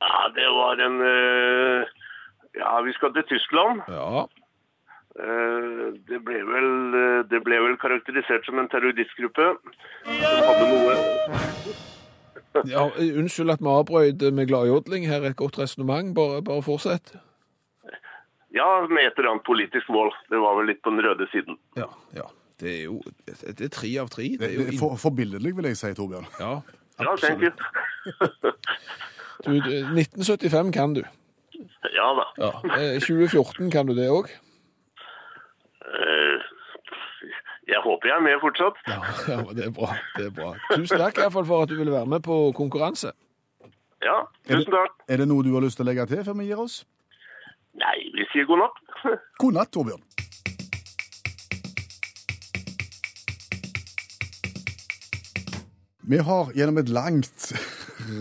[0.00, 1.86] Ja, det var en eh,
[2.56, 3.84] Ja, vi skal til Tyskland.
[3.88, 4.26] Ja,
[5.16, 9.46] Eh, Det ble vel, eh, det ble vel karakterisert som en terroristgruppe
[10.04, 10.96] som hadde noe
[12.70, 12.86] ja
[13.20, 15.06] unnskyld at vi avbrøt med gladjodling.
[15.08, 16.14] Her er et godt resonnement.
[16.14, 17.14] Bare, bare fortsett.
[18.56, 20.12] Ja, med et eller annet politisk mål.
[20.32, 21.58] Det var vel litt på den røde siden.
[21.76, 22.26] Ja, ja.
[22.60, 24.30] Det er jo det er tre av tre.
[24.40, 26.26] Det er jo det for, forbilledlig, vil jeg si, Torbjørn.
[26.40, 26.54] Ja,
[26.96, 27.50] Ja, thank you.
[29.44, 31.02] du, du, 1975 kan du.
[31.92, 32.24] Ja da.
[32.40, 32.50] Ja.
[32.78, 34.30] eh, 2014 kan du det òg.
[35.84, 36.40] Eh,
[37.66, 38.76] Jeg håper jeg er med fortsatt.
[38.86, 38.98] Ja,
[39.32, 39.94] ja, det er bra.
[40.16, 40.52] det er bra.
[40.70, 43.10] Tusen takk i hvert fall for at du ville være med på konkurranse.
[44.06, 44.94] Ja, tusen takk.
[45.10, 46.84] Er det noe du har lyst til å legge til før vi gir oss?
[47.76, 48.78] Nei, vi sier god natt.
[49.42, 50.04] God natt, Torbjørn.
[56.06, 57.48] Vi har gjennom et langt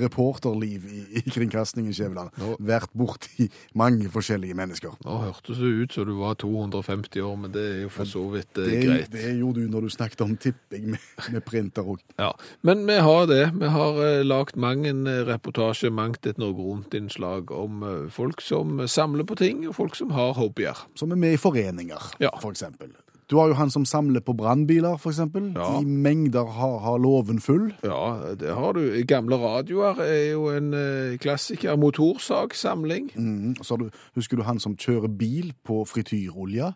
[0.02, 2.30] reporterliv i, i kringkastingen Skjæveland
[2.66, 4.96] vært borti mange forskjellige mennesker.
[5.06, 8.24] Nå hørtes det ut som du var 250 år, men det er jo for så
[8.34, 9.12] vidt eh, Det, greit.
[9.14, 12.02] det gjorde du når du snakket om tipping med, med printer òg.
[12.20, 12.32] Ja,
[12.66, 13.44] Men vi har det.
[13.60, 18.42] Vi har uh, lagd mang en eh, reportasje, mangt et Norge Rundt-innslag om eh, folk
[18.42, 20.86] som samler på ting, og folk som har hobbyer.
[20.96, 22.30] som er med i foreninger, Ja.
[22.42, 22.92] for eksempel.
[23.30, 25.50] Du har jo han som samler på brannbiler, eksempel.
[25.56, 25.80] Ja.
[25.82, 27.72] I mengder har, har låven full.
[27.84, 28.84] Ja, det har du.
[29.08, 31.76] Gamle radioer er jo en eh, klassiker.
[31.76, 33.12] Motorsagsamling.
[33.16, 33.56] Mm.
[33.66, 36.74] Så du, husker du han som kjører bil på frityrolje?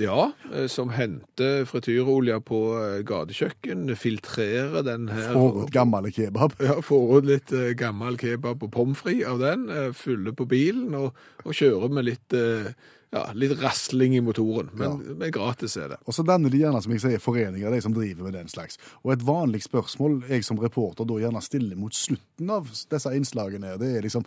[0.00, 5.34] Ja, eh, som henter frityrolje på eh, gatekjøkken, filtrerer den her.
[5.34, 6.56] Får ut gammel kebab.
[6.62, 10.96] Ja, får ut litt eh, gammel kebab og pommes frites av den, fyller på bilen
[10.96, 12.36] og, og kjører med litt,
[13.12, 14.70] ja, litt rasling i motoren.
[14.78, 16.00] Men, men gratis er det.
[16.06, 18.80] Og så danner de gjerne som jeg sier, foreninger, de som driver med den slags.
[19.04, 23.76] Og et vanlig spørsmål jeg som reporter da gjerne stiller mot slutten av disse innslagene,
[23.82, 24.24] det er liksom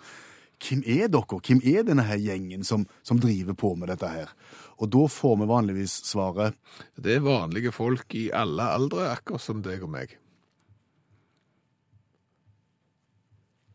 [0.61, 1.39] hvem er dere?
[1.39, 4.31] Hvem er denne her gjengen som, som driver på med dette her?
[4.79, 6.55] Og da får vi vanligvis svaret
[6.99, 10.15] Det er vanlige folk i alle aldre, akkurat som deg og meg.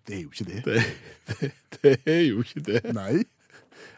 [0.06, 0.62] Det er jo ikke det.
[0.64, 0.80] Det,
[1.30, 2.82] det, det er jo ikke det.
[2.96, 3.20] Nei.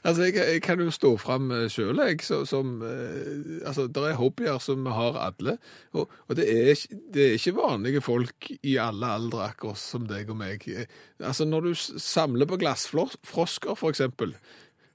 [0.02, 4.18] Altså, jeg, jeg kan jo stå fram sjøl, jeg, så, som eh, Altså, det er
[4.18, 5.56] hobbyer som vi har alle.
[5.94, 6.80] Og, og det, er,
[7.14, 10.66] det er ikke vanlige folk i alle aldre, akkurat som deg og meg.
[10.66, 10.90] Eh,
[11.22, 14.34] Altså, når du samler på glassfrosker, for eksempel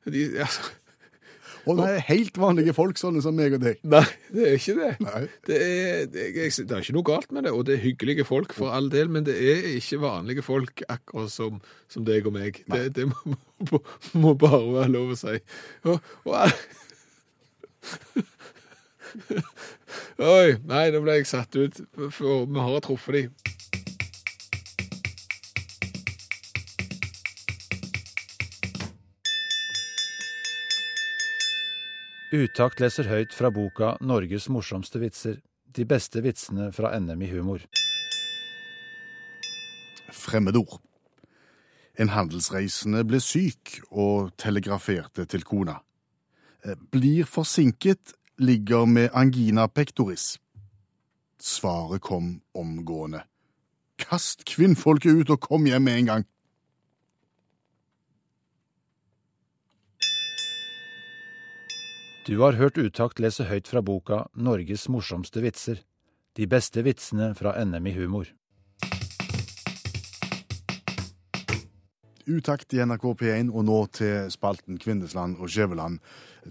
[0.08, 0.74] de, altså,
[1.68, 3.82] Og det er helt vanlige folk, sånne som meg og deg.
[3.88, 4.04] Nei,
[4.34, 4.92] det er ikke det.
[5.48, 8.28] Det er, det, er, det er ikke noe galt med det, og det er hyggelige
[8.28, 12.36] folk for all del, men det er ikke vanlige folk akkurat som, som deg og
[12.38, 12.64] meg.
[12.72, 13.38] Det, det må,
[13.72, 13.82] må,
[14.24, 15.38] må bare være lov å si.
[15.88, 16.58] Og, og,
[20.18, 21.80] Oi, nei, nå ble jeg satt ut,
[22.14, 23.47] for vi har truffet de.
[32.28, 35.40] Utakt leser høyt fra boka 'Norges morsomste vitser'.
[35.72, 37.62] De beste vitsene fra NM i humor.
[40.12, 40.82] Fremmedord.
[41.96, 45.80] En handelsreisende ble syk og telegraferte til kona.
[46.66, 50.38] Eh, Blir forsinket, ligger med angina pectoris.
[51.40, 53.24] Svaret kom omgående.
[53.98, 56.26] Kast kvinnfolket ut og kom hjem med en gang.
[62.28, 65.80] Du har hørt Utakt lese høyt fra boka 'Norges morsomste vitser'.
[66.36, 68.28] De beste vitsene fra NM i humor.
[72.28, 76.02] Utakt i NRK P1 og nå til spalten Kvindesland og Skjæveland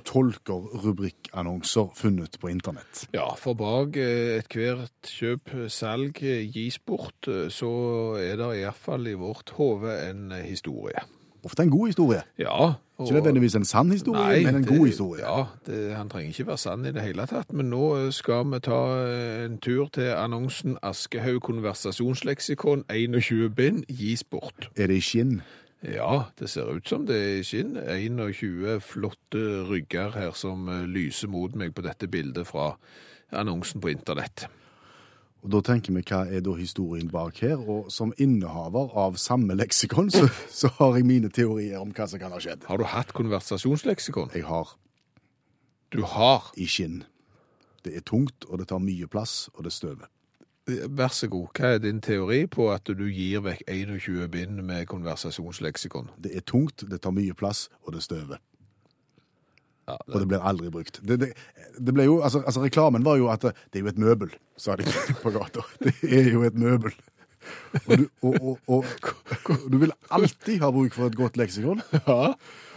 [0.09, 3.05] tolker rubrikkannonser funnet på internett.
[3.13, 9.13] Ja, for bak eh, ethvert kjøp, salg, eh, gis bort, eh, så er det iallfall
[9.13, 11.05] i vårt hode en historie.
[11.47, 12.23] Ofte en god historie.
[12.43, 12.73] Ja.
[12.97, 15.21] Ikke nødvendigvis en sann historie, men en det- god historie.
[15.23, 18.49] Ja, det, han trenger ikke være sann i det hele tatt, men nå eh, skal
[18.51, 24.71] vi ta eh, en tur til annonsen Aschehoug konversasjonsleksikon 21 bind gis bort.
[24.77, 25.43] Er det i skinn?
[25.85, 27.77] Ja, det ser ut som det er i skinn.
[27.77, 32.73] 21 flotte rygger her som eh, lyser mot meg på dette bildet fra
[33.33, 34.49] annonsen på internett.
[35.45, 39.55] Og Da tenker vi hva er da historien bak her, og som innehaver av samme
[39.55, 40.27] leksikon, så,
[40.61, 42.65] så har jeg mine teorier om hva som kan ha skjedd.
[42.67, 44.31] Har du hatt konversasjonsleksikon?
[44.35, 44.75] Jeg har
[45.93, 46.51] Du har.
[46.57, 47.05] i skinn.
[47.85, 50.09] Det er tungt, og det tar mye plass, og det støver.
[50.67, 54.89] Vær så god, hva er din teori på at du gir vekk 21 bind med
[54.91, 56.09] konversasjonsleksikon?
[56.19, 58.41] Det er tungt, det tar mye plass, og det støver.
[59.87, 60.99] Ja, Og det blir aldri brukt.
[61.07, 61.29] Det, det,
[61.79, 64.33] det ble jo, altså, altså Reklamen var jo at det, det er jo et møbel,
[64.61, 64.87] sa de
[65.25, 65.65] på gata.
[65.83, 66.95] Det er jo et møbel.
[67.87, 68.37] Og du, og,
[68.67, 68.87] og,
[69.47, 71.83] og, du vil alltid ha bruk for et godt leksikon.
[72.07, 72.35] Ja.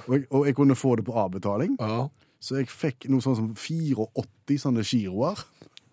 [0.09, 1.77] Jeg, og jeg kunne få det på avbetaling.
[1.79, 2.07] ja.
[2.39, 5.41] Så jeg fikk noe sånn som 84 sånne giroer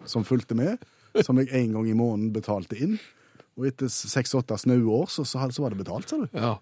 [0.07, 0.79] som fulgte med,
[1.27, 2.95] som jeg en gang i måneden betalte inn.
[3.57, 6.29] Og etter seks-åtte snaue år, så, så, så var det betalt, sa du.
[6.37, 6.53] ja.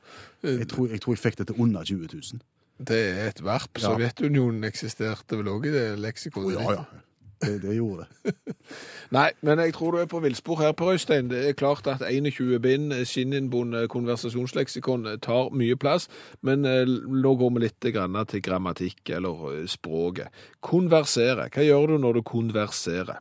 [0.46, 2.40] Jeg tror, jeg tror jeg fikk det til under 20 000.
[2.78, 3.78] Det er et verp.
[3.78, 3.90] Ja.
[3.90, 6.58] Sovjetunionen eksisterte vel òg i det leksikonet?
[6.58, 7.02] Oh, ja, ja.
[7.44, 8.34] Det, det gjorde det.
[9.16, 11.28] Nei, men jeg tror du er på villspor her, Per Øystein.
[11.30, 16.08] Det er klart at 21 bind skinninnbundet konversasjonsleksikon tar mye plass,
[16.42, 20.32] men eh, nå går vi litt til grammatikk eller eh, språket.
[20.64, 21.50] Konversere.
[21.52, 23.20] Hva gjør du når du konverserer?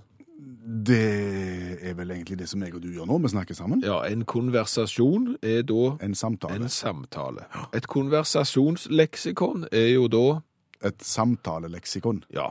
[0.63, 3.17] Det er vel egentlig det som jeg og du gjør nå.
[3.25, 3.81] Vi snakker sammen.
[3.83, 6.55] Ja, en konversasjon er da En samtale.
[6.55, 7.43] en samtale.
[7.75, 10.41] Et konversasjonsleksikon er jo da
[10.83, 12.25] Et samtaleleksikon.
[12.33, 12.49] Ja,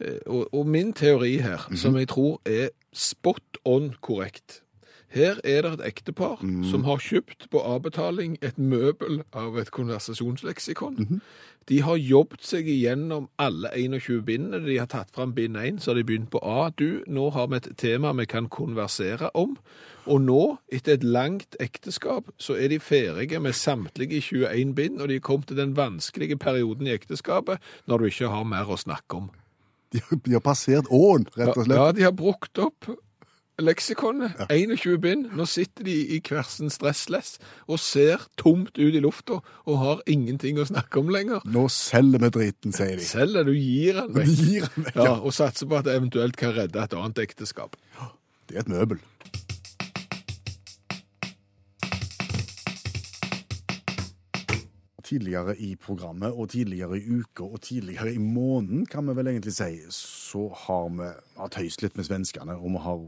[0.00, 4.62] eh, og, og min teori her, som jeg tror er spot on korrekt.
[5.14, 11.20] Her er det et ektepar som har kjøpt på avbetaling et møbel av et konversasjonsleksikon.
[11.70, 14.60] De har jobbet seg igjennom alle 21 bindene.
[14.66, 16.66] De har tatt fram bind 1, så har de begynt på A.
[16.76, 19.54] Du, nå har vi et tema vi kan konversere om.
[20.04, 25.08] Og nå, etter et langt ekteskap, så er de ferdige med samtlige 21 bind, og
[25.08, 28.76] de er kommet til den vanskelige perioden i ekteskapet, når du ikke har mer å
[28.76, 29.30] snakke om.
[29.94, 31.78] De, har- de har passert åen, rett og slett.
[31.78, 32.90] Ja, de har brukt opp
[33.62, 34.32] leksikonet.
[34.50, 35.26] 21 bind.
[35.36, 37.36] Nå sitter de i hver sin stressless
[37.68, 41.44] og ser tomt ut i lufta og har ingenting å snakke om lenger.
[41.46, 43.04] Nå selger vi driten, sier de.
[43.06, 44.34] Selv er du gir den vekk.
[44.40, 44.94] gir den vekk.
[44.96, 45.14] Ja, Ja.
[45.20, 47.76] og satser på at det eventuelt kan redde et annet ekteskap.
[48.48, 48.98] Det er et møbel.
[55.14, 59.52] Tidligere i programmet, og tidligere i uka, og tidligere i måneden, kan vi vel egentlig
[59.54, 63.04] si, så har vi hatt tøyst litt med svenskene, og vi har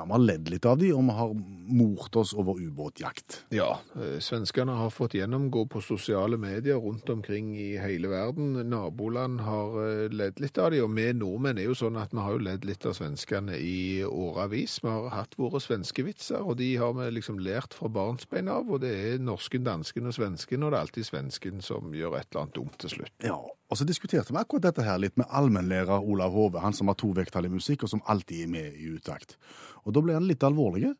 [0.00, 1.32] Ja, Vi har ledd litt av de, og vi har
[1.76, 3.42] mort oss over ubåtjakt.
[3.52, 8.54] Ja, eh, svenskene har fått gjennomgå på sosiale medier rundt omkring i hele verden.
[8.70, 12.24] Naboland har eh, ledd litt av de, og vi nordmenn er jo sånn at vi
[12.24, 14.78] har jo ledd litt av svenskene i åravis.
[14.80, 18.80] Vi har hatt våre svenskevitser, og de har vi liksom lært fra barnsbein av, og
[18.86, 22.46] det er norsken, dansken og svensken, og det er alltid svensken som gjør et eller
[22.46, 23.18] annet dumt til slutt.
[23.20, 23.36] Ja,
[23.70, 26.96] og så diskuterte vi akkurat dette her litt med allmennlærer Olav Hove, han som har
[26.98, 29.36] to vekttall i musikk, og som alltid er med i utakt.
[29.84, 30.92] Og da ble han litt alvorlig,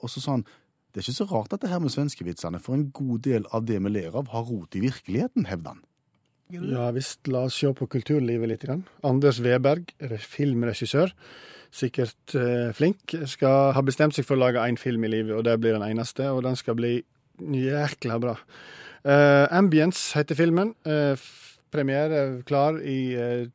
[0.00, 0.48] og så sa han
[0.90, 3.62] det er ikke så rart at det her med svenskevitsene, for en god del av
[3.68, 5.84] det vi ler av, har rot i virkeligheten, hevder han.
[6.50, 8.64] Ja visst, la oss se på kulturlivet litt.
[8.66, 8.82] Grann.
[9.06, 11.12] Anders Weberg, filmregissør,
[11.70, 15.46] sikkert eh, flink, skal ha bestemt seg for å lage én film i livet, og
[15.46, 16.96] det blir den eneste, og den skal bli
[17.38, 18.34] jækla bra.
[19.00, 20.74] Uh, Ambience heter filmen.
[20.84, 21.14] Uh,
[21.70, 23.48] premiere klar i eh,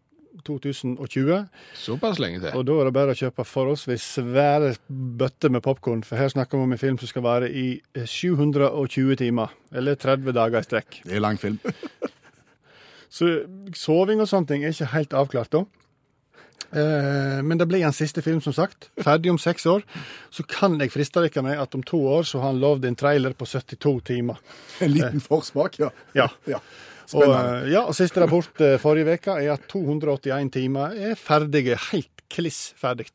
[0.48, 1.46] 2020.
[1.80, 2.52] Såpass lenge til.
[2.58, 6.60] Og da er det bare å kjøpe forholdsvis svære bøtter med popkorn, for her snakker
[6.60, 10.68] vi om en film som skal vare i eh, 720 timer, eller 30 dager i
[10.68, 11.02] strekk.
[11.06, 11.60] Det er lang film.
[13.16, 13.32] Så
[13.78, 15.64] soving og sånne ting er ikke helt avklart da.
[16.76, 18.90] Eh, men det blir en siste film, som sagt.
[19.00, 19.86] Ferdig om seks år.
[20.34, 22.98] Så kan jeg friste dere med at om to år så har han lovd en
[23.00, 24.42] trailer på 72 timer.
[24.84, 25.92] En liten forsmak, ja.
[26.18, 26.28] Ja.
[26.50, 26.60] ja.
[27.14, 31.78] Og, eh, ja, og siste rapport eh, forrige uke er at 281 timer er ferdige.
[31.92, 33.08] Helt kliss ferdig.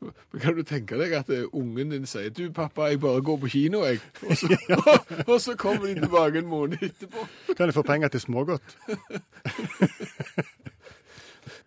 [0.00, 3.38] Men Kan du tenke deg at eh, ungen din sier du pappa, jeg bare går
[3.44, 3.98] på kino, jeg.
[4.28, 4.46] Og så,
[5.32, 7.20] og så kommer de tilbake en måned etterpå.
[7.54, 8.76] Kan jeg få penger til smågodt?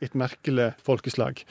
[0.03, 1.41] Et merkelig folkeslag.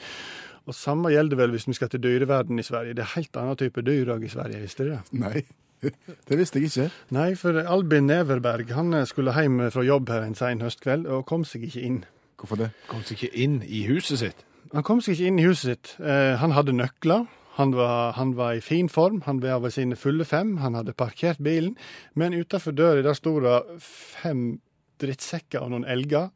[0.69, 2.93] Og Samme gjelder vel hvis vi skal til dyreverden i Sverige.
[2.97, 5.19] Det er helt annen type dyr i Sverige, visste dere det?
[5.19, 5.41] Nei,
[6.27, 6.89] det visste jeg ikke.
[7.15, 11.45] Nei, for Albin Neverberg han skulle hjem fra jobb her en sen høstkveld og kom
[11.47, 11.99] seg ikke inn.
[12.39, 12.69] Hvorfor det?
[12.91, 14.45] Kom seg ikke inn i huset sitt.
[14.73, 15.93] Han kom seg ikke inn i huset sitt.
[15.99, 17.27] Eh, han hadde nøkler.
[17.59, 20.93] Han var, han var i fin form, han var ved sine fulle fem, han hadde
[20.95, 21.73] parkert bilen,
[22.15, 24.61] men utafor døra der sto det fem
[25.03, 26.29] drittsekker og noen elger,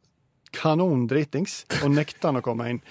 [0.52, 2.82] kanon dritings, og nekta han å komme inn.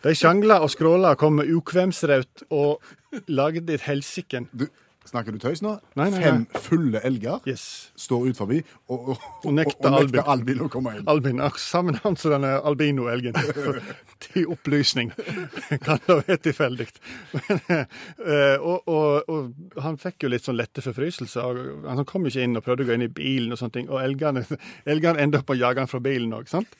[0.00, 2.80] De sjangla og skråla og kom med ukvemsraut og
[3.28, 4.48] lagde et helsiken.
[5.08, 5.70] Snakker du tøys nå?
[5.96, 6.60] Nei, nei, Fem nei.
[6.60, 7.62] fulle elger Yes.
[7.96, 8.58] står ut forbi
[8.92, 10.18] og, og, Og nekter og, Albin.
[10.18, 11.06] nekter Albin å komme inn.
[11.12, 13.38] Albin, ak- samme navn som denne albino-elgen.
[14.26, 15.12] Til opplysning.
[15.86, 16.88] Kan det være tilfeldig.
[17.58, 21.44] Eh, og, han fikk jo litt sånn lette forfryselse.
[21.88, 23.88] Han kom jo ikke inn og prøvde å gå inn i bilen, og sånne ting.
[23.92, 24.44] Og elgene,
[24.88, 26.76] elgene endte opp med å jage han fra bilen òg, sant?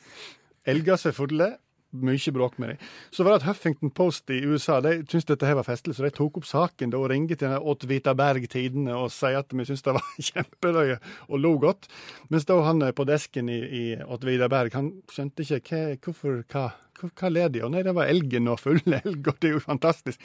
[0.68, 1.54] Elger seg fulle.
[1.88, 2.80] Mye bråk med dem.
[3.10, 6.04] Så var det at Huffington Post i USA de syntes dette her var festlig, så
[6.04, 9.64] de tok opp saken og ringte til Åtvita Åt Berg Tidende og sa at vi
[9.64, 10.98] syntes det var kjempeløye
[11.28, 11.88] og lo godt.
[12.28, 16.66] Mens da han på desken i, i Åtvita Berg, han skjønte ikke hva, hvorfor, hva,
[17.00, 17.72] hva, hva ler de av?
[17.72, 20.20] Nei, det var elgen og fulle elg, og det er jo fantastisk.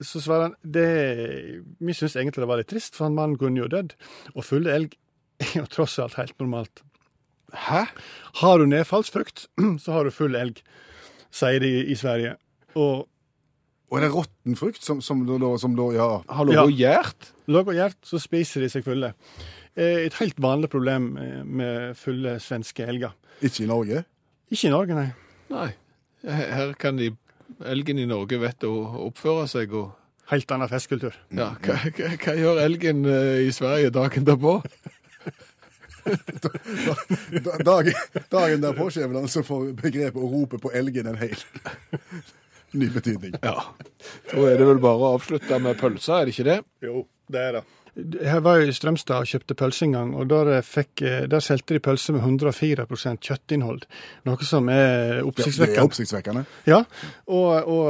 [0.00, 0.88] Så svarer han det,
[1.84, 3.96] vi syns egentlig det var litt trist, for han mannen kunne jo dødd.
[4.38, 4.96] Og fulle elg
[5.42, 6.80] er jo tross alt helt normalt.
[7.54, 7.84] Hæ?
[8.42, 9.46] Har du nedfallsfrukt,
[9.82, 10.60] så har du full elg,
[11.34, 12.34] sier de i Sverige.
[12.76, 13.06] Og
[13.90, 15.22] Og er det råtten frukt som, som,
[15.58, 16.08] som da Ja.
[16.28, 16.92] Har ligget ja.
[16.92, 17.30] gjært?
[17.48, 19.14] lag og hjert, så spiser de seg fulle.
[19.74, 23.14] Eh, Et helt vanlig problem eh, med fulle svenske elger.
[23.40, 24.04] Ikke i Norge?
[24.50, 25.08] Ikke i Norge, nei.
[25.48, 25.70] Nei.
[26.28, 27.14] Her her kan de
[27.64, 28.74] Elgen i Norge vet å
[29.08, 29.94] oppføre seg og
[30.28, 31.14] Helt annen festkultur.
[31.32, 34.58] Ja, hva, hva, hva gjør elgen eh, i Sverige dagen derpå?
[36.42, 37.94] Da- Dagen,
[38.32, 41.46] dagen derpå, Skjæveland, altså får begrepet å rope på elgen en helt
[42.76, 43.36] ny betydning.
[43.42, 43.54] Ja.
[44.30, 46.58] Da er det vel bare å avslutte med pølser, er det ikke det?
[46.84, 47.62] Jo, det er det.
[47.98, 51.42] Jeg var jo i Strømstad og kjøpte pølse en gang, og der, fikk, eh, der
[51.42, 52.84] solgte de pølse med 104
[53.18, 53.86] kjøttinnhold.
[54.28, 55.86] Noe som er Ja, det er oppsiktsvekkende.
[55.88, 56.44] oppsiktsvekkende.
[56.70, 56.78] Ja,
[57.26, 57.88] og, og,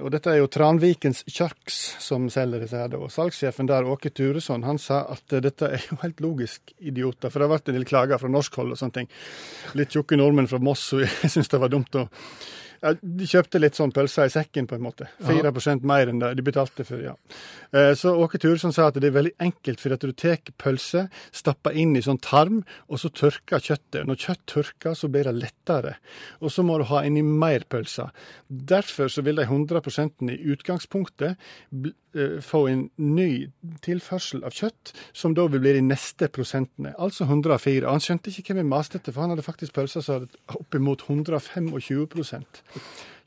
[0.00, 2.96] og dette er jo Tranvikens Kjørks som selger disse her.
[2.96, 7.28] Og salgssjefen der, Åke Turesson, han sa at dette er jo helt logisk idioter.
[7.28, 9.12] For det har vært en del klager fra norsk hold og sånne ting.
[9.76, 12.06] Litt tjukke nordmenn fra Moss jeg syns det var dumt å
[12.82, 15.08] ja, De kjøpte litt sånn pølser i sekken, på en måte.
[15.26, 17.02] 4% mer enn det de betalte for.
[17.04, 17.14] ja.
[17.72, 21.08] Eh, Så Åke Turesson sa at det er veldig enkelt, for at du tar pølse,
[21.32, 24.06] stapper inn i sånn tarm, og så tørker kjøttet.
[24.06, 25.96] Når kjøtt tørker, så blir det lettere.
[26.40, 28.10] Og så må du ha inni mer pølser.
[28.48, 31.36] Derfor så vil de 100% i utgangspunktet
[32.14, 33.50] eh, få en ny
[33.82, 36.94] tilførsel av kjøtt, som da vil bli de neste prosentene.
[36.98, 37.84] Altså 104.
[37.86, 40.42] Og han skjønte ikke hvem vi maste etter, for han hadde faktisk pølser som hadde
[40.58, 41.70] oppimot 125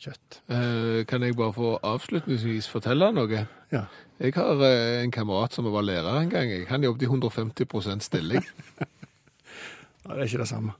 [0.03, 0.39] kjøtt.
[0.51, 3.45] Eh, kan jeg bare få avslutningsvis fortelle noe?
[3.73, 3.85] Ja.
[4.19, 6.53] Jeg har eh, en kamerat som var lærer en gang.
[6.69, 8.43] Han jobbet i 150% stilling.
[8.79, 10.77] ja, det er ikke det samme.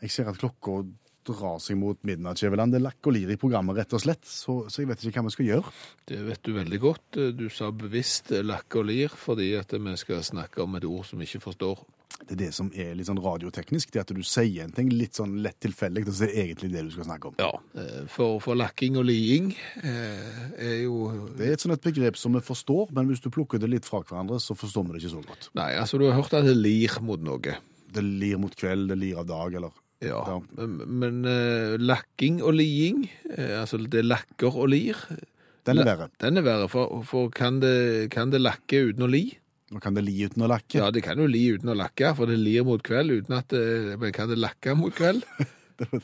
[0.00, 0.80] Jeg ser at klokka
[1.28, 2.72] drar seg mot midnatt, Skjæveland.
[2.72, 4.24] Det er lakk og lir i programmet, rett og slett.
[4.24, 5.72] Så, så jeg vet ikke hva vi skal gjøre.
[6.08, 7.20] Det vet du veldig godt.
[7.36, 11.20] Du sa bevisst lakk og lir fordi at vi skal snakke om et ord som
[11.20, 11.84] vi ikke forstår.
[12.20, 13.90] Det er det som er litt sånn radioteknisk.
[13.94, 16.70] Det at du sier en ting litt sånn lett tilfeldig, og så er det egentlig
[16.74, 17.34] det du skal snakke om.
[17.40, 17.50] Ja,
[17.80, 19.50] eh, for, for lakking og liing
[19.82, 23.30] eh, er jo Det er et sånn et begrep som vi forstår, men hvis du
[23.34, 25.50] plukker det litt fra hverandre, så forstår vi det ikke så godt.
[25.58, 27.56] Nei, altså du har hørt at det lir mot noe.
[27.90, 30.38] Det lir mot kveld, det lir av dag, eller Ja, Ja.
[30.56, 33.02] men, men eh, lakking og liing,
[33.34, 34.96] eh, altså det lakker og lir,
[35.66, 36.06] Den er verre.
[36.22, 39.26] den er verre, for, for kan, det, kan det lakke uten å li?
[39.70, 40.80] Nå kan det li uten å lakke.
[40.80, 43.52] Ja, det kan jo li uten å lakke, for det lir mot kveld uten at
[43.54, 45.22] det, men kan det lakke mot kveld?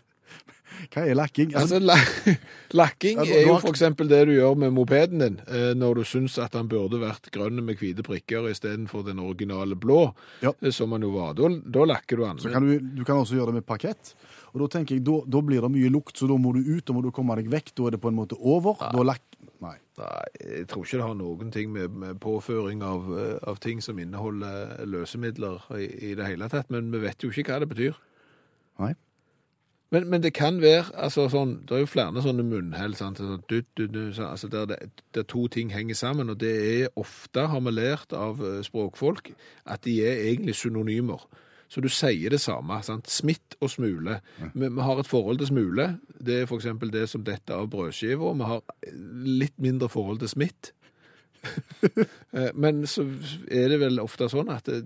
[0.93, 1.55] Hva er lakking?
[1.57, 2.35] Altså, Altså, la,
[2.83, 6.05] lakking Ja, er jo for eksempel det du gjør med mopeden din, eh, når du
[6.09, 10.11] syns at han burde vært grønn med hvite prikker istedenfor den originale blå,
[10.45, 10.53] Ja.
[10.61, 11.33] eh, som han jo var.
[11.39, 12.43] Da, da lakker du den.
[12.45, 14.13] så kan du, du kan også gjøre det med parkett.
[14.57, 16.81] Og da tenker jeg, da, da blir det mye lukt, så da må du ut,
[16.89, 17.75] da må du komme deg vekk.
[17.77, 18.81] Da er det på en måte over.
[18.81, 19.21] Da lak...
[19.61, 19.75] Nei.
[20.01, 23.83] Nei, jeg tror ikke det har noen ting med, med påføring av, eh, av ting
[23.85, 27.71] som inneholder løsemidler i, i det hele tatt, men vi vet jo ikke hva det
[27.71, 28.01] betyr.
[28.81, 28.95] Nei.
[29.95, 32.97] Men, men det kan være altså sånn, Det er jo flere sånne munnhell.
[32.99, 36.31] sant, sånn, du, du, du, sånn, altså der, det, der to ting henger sammen.
[36.33, 39.31] og Det er ofte, har vi lært av eh, språkfolk,
[39.65, 41.29] at de er egentlig synonymer.
[41.69, 42.79] Så du sier det samme.
[42.87, 44.21] sant, Smitt og smule.
[44.55, 45.87] Vi, vi har et forhold til smule.
[46.23, 46.69] Det er f.eks.
[46.93, 48.33] det som detter av brødskiva.
[48.39, 48.63] Vi har
[49.27, 50.73] litt mindre forhold til smitt.
[52.37, 53.05] Eh, Men så
[53.49, 54.81] er det vel ofte sånn at eh,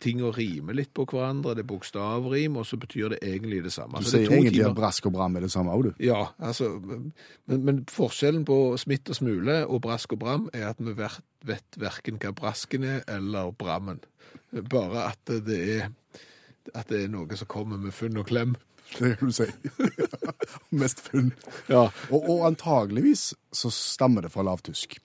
[0.00, 1.54] disse å rime litt på hverandre.
[1.54, 3.98] Det er bokstavrim, og så betyr det egentlig det samme.
[4.00, 5.92] Du Så er sier egentlig timer- at brask og bram er det samme òg, du.
[6.04, 7.12] Ja, altså, men,
[7.64, 11.78] men forskjellen på smitt og smule og brask og bram er at vi ver- vet
[11.78, 14.00] verken hva brasken er eller brammen.
[14.52, 15.90] Bare at det er,
[16.74, 18.56] at det er noe som kommer med funn og klem.
[18.98, 19.46] Det kan du si.
[20.74, 21.32] Mest funn.
[21.70, 21.84] Ja.
[22.10, 24.98] Og, og antageligvis så stammer det fra lavtysk.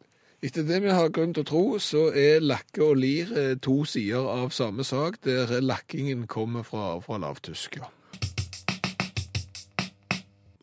[0.44, 3.84] Etter det vi har grunn til å tro, så er lakke og lir eh, to
[3.88, 7.80] sider av samme sak, der lakkingen kommer fra, fra lavtysk.
[7.80, 7.92] Ja.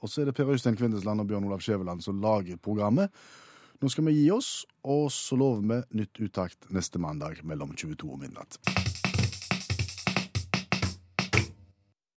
[0.02, 3.10] Og så er det Per Øystein Kvindesland og Bjørn Olav Skjæveland som lager programmet.
[3.82, 8.12] Nå skal vi gi oss, og så lover vi nytt uttakt neste mandag mellom 22
[8.12, 8.60] og midnatt.